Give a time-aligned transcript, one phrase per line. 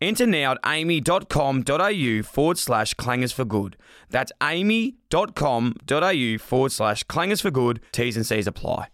[0.00, 3.76] Enter now at aami.com.au forward slash clangers for good.
[4.10, 7.80] That's aami.com.au forward slash clangers for good.
[7.92, 8.88] T's and C's apply.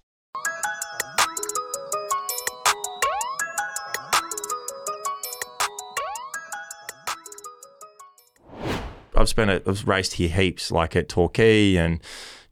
[9.15, 12.01] I've spent it, I've raced here heaps, like at Torquay and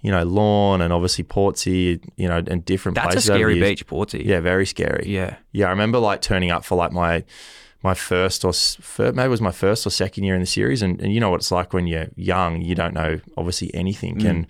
[0.01, 3.30] you know Lorne and obviously Portsea, you know, and different That's a places.
[3.30, 4.25] over scary beach, Portsea.
[4.25, 5.05] Yeah, very scary.
[5.07, 5.37] Yeah.
[5.53, 5.67] yeah.
[5.67, 7.25] I remember like turning up for like my
[7.83, 8.52] my first or
[8.98, 11.30] maybe it was my first or second year in the series, and, and you know
[11.30, 14.29] what it's like when you're young, you don't know obviously anything, Mm.
[14.30, 14.47] and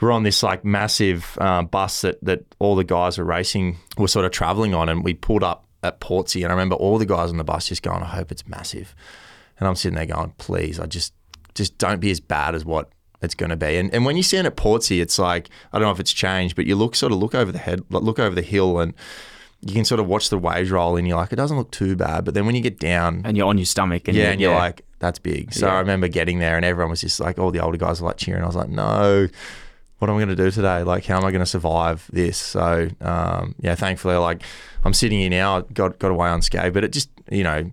[0.00, 4.08] we're on this like massive um, bus that that all the guys were racing were
[4.08, 7.06] sort of traveling on, and we pulled up at Portsea, and I remember all the
[7.06, 8.94] guys on the bus just going, "I hope it's massive,"
[9.58, 11.14] and I'm sitting there going, "Please, I just
[11.54, 12.90] just don't be as bad as what."
[13.20, 15.86] It's going to be, and and when you stand at Portsea, it's like I don't
[15.88, 18.32] know if it's changed, but you look sort of look over the head, look over
[18.32, 18.94] the hill, and
[19.60, 21.96] you can sort of watch the waves roll, and you're like, it doesn't look too
[21.96, 22.24] bad.
[22.24, 24.06] But then when you get down, And you're on your stomach.
[24.08, 25.52] And yeah, you're, and you're like, that's big.
[25.52, 25.74] So Yeah.
[25.74, 28.16] I remember getting there, and everyone was just like, all the older guys were like
[28.18, 28.42] cheering.
[28.42, 29.28] I was like, no,
[29.98, 30.82] what am I going to do today?
[30.82, 32.38] Like, how am I going to survive this?
[32.38, 34.42] So um, yeah, thankfully, like
[34.84, 36.74] I'm sitting here now, got got away unscathed.
[36.74, 37.70] But it just, you know,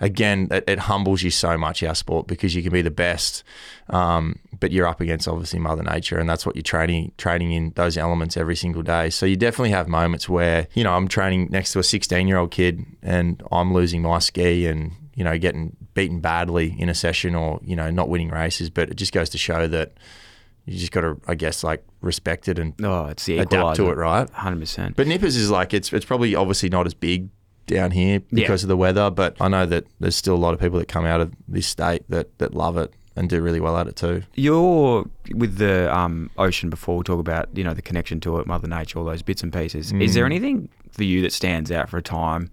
[0.00, 3.42] again, it, it humbles you so much our sport because you can be the best,
[3.90, 7.72] um, but you're up against obviously Mother Nature, and that's what you're training training in
[7.74, 9.10] those elements every single day.
[9.10, 12.36] So you definitely have moments where you know I'm training next to a 16 year
[12.36, 16.94] old kid, and I'm losing my ski and you know getting beaten badly in a
[16.94, 19.94] session or you know not winning races, but it just goes to show that
[20.66, 23.90] you just got to, I guess, like respect it and oh, it's the adapt to
[23.90, 24.30] it, right?
[24.32, 24.96] 100%.
[24.96, 27.28] But Nippers is like it's it's probably obviously not as big
[27.66, 28.42] down here Yeah.
[28.42, 30.88] because of the weather, but I know that there's still a lot of people that
[30.88, 33.94] come out of this state that that love it and do really well at it
[33.96, 34.22] too.
[34.34, 35.04] You're
[35.34, 36.96] with the um, ocean before.
[36.98, 39.52] We talk about you know the connection to it, Mother Nature, all those bits and
[39.52, 39.92] pieces.
[39.92, 40.14] Is Mm.
[40.14, 42.50] there anything for you that stands out for a time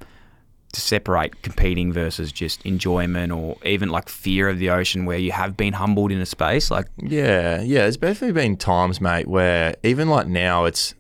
[0.71, 5.31] to separate competing versus just enjoyment, or even like fear of the ocean, where you
[5.31, 6.71] have been humbled in a space?
[6.71, 7.81] Like, Yeah, yeah.
[7.81, 10.93] There's definitely been times, mate, where even like now, it's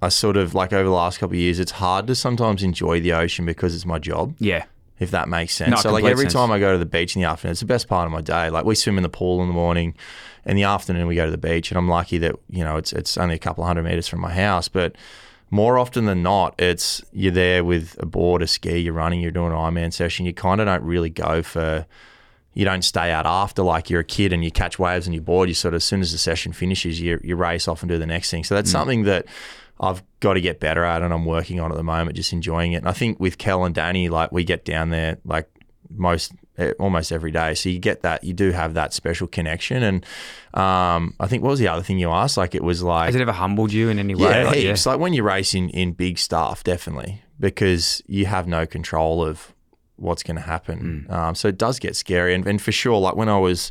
[0.00, 3.00] I sort of like over the last couple of years, it's hard to sometimes enjoy
[3.00, 4.34] the ocean because it's my job.
[4.38, 4.64] yeah,
[5.00, 5.70] if that makes sense.
[5.70, 6.34] No, so like every sense.
[6.34, 8.20] time I go to the beach in the afternoon, it's the best part of my
[8.20, 8.50] day.
[8.50, 9.94] Like we swim in the pool in the morning,
[10.44, 12.92] in the afternoon we go to the beach, and I'm lucky that you know it's
[12.92, 14.94] it's only a couple of hundred meters from my house, but.
[15.50, 19.30] More often than not, it's you're there with a board, a ski, you're running, you're
[19.30, 20.26] doing an Ironman session.
[20.26, 21.86] You kind of don't really go for,
[22.52, 25.22] you don't stay out after like you're a kid and you catch waves and you're
[25.22, 25.48] bored.
[25.48, 27.98] You sort of, as soon as the session finishes, you, you race off and do
[27.98, 28.44] the next thing.
[28.44, 28.72] So that's mm.
[28.72, 29.26] something that
[29.80, 32.72] I've got to get better at and I'm working on at the moment, just enjoying
[32.72, 32.78] it.
[32.78, 35.48] And I think with Kel and Danny, like we get down there like
[35.88, 36.32] most
[36.78, 37.54] almost every day.
[37.54, 39.82] So you get that, you do have that special connection.
[39.82, 40.06] And
[40.54, 42.36] um, I think what was the other thing you asked?
[42.36, 44.30] Like it was like has it ever humbled you in any way?
[44.30, 44.86] yeah, Like, heaps.
[44.86, 49.54] Like when you race in, in big stuff, definitely, because you have no control of
[49.96, 51.06] what's going to happen.
[51.08, 51.12] Mm.
[51.12, 52.34] Um, so it does get scary.
[52.34, 53.70] And, and for sure, like when I was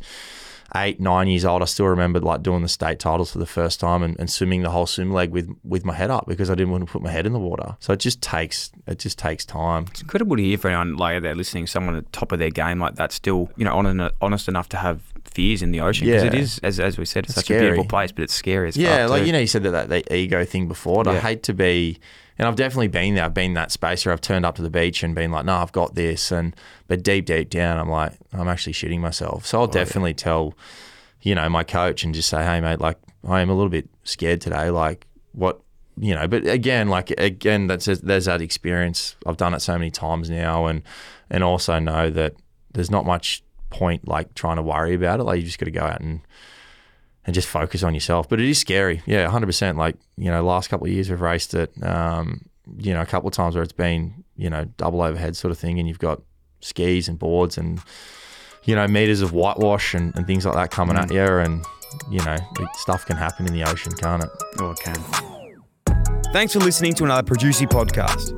[0.76, 3.80] eight, nine years old, I still remember like doing the state titles for the first
[3.80, 6.54] time and, and swimming the whole swim leg with, with my head up because I
[6.54, 7.76] didn't want to put my head in the water.
[7.80, 9.86] So it just takes, it just takes time.
[9.90, 12.50] It's incredible to hear for anyone like they're listening, someone at the top of their
[12.50, 16.06] game like that, still you know honest, honest enough to have fears in the ocean
[16.06, 16.28] because Yeah.
[16.28, 18.68] it is, as, as we said, it's, It's such a beautiful place, but it's scary
[18.68, 19.26] as Yeah, like too.
[19.26, 21.00] you know, you said that, that the ego thing before.
[21.00, 21.98] And I hate to be,
[22.38, 23.24] and I've definitely been there.
[23.24, 25.44] I've been in that space where I've turned up to the beach and been like,
[25.44, 26.54] "No, I've got this," and
[26.86, 29.44] but deep, deep down, I'm like, I'm actually shitting myself.
[29.44, 30.54] So I'll definitely tell,
[31.22, 33.88] you know, my coach and just say, "Hey, mate, like I am a little bit
[34.04, 34.70] scared today.
[34.70, 35.60] Like what."
[36.00, 39.16] You know, but again, like again, that's there's that experience.
[39.26, 40.82] I've done it so many times now, and
[41.28, 42.34] and also know that
[42.72, 45.24] there's not much point like trying to worry about it.
[45.24, 46.20] Like you just got to go out and
[47.24, 48.28] and just focus on yourself.
[48.28, 49.02] But it is scary.
[49.06, 49.76] Yeah, 100%.
[49.76, 52.42] Like, you know, last couple of years we've raced it, um,
[52.78, 55.58] you know, a couple of times where it's been, you know, double overhead sort of
[55.58, 56.22] thing and you've got
[56.60, 57.80] skis and boards and,
[58.64, 61.22] you know, meters of whitewash and, and things like that coming at you.
[61.22, 61.64] And,
[62.10, 62.36] you know,
[62.74, 64.30] stuff can happen in the ocean, can't it?
[64.58, 64.96] Oh, it can.
[66.32, 68.37] Thanks for listening to another Producey podcast.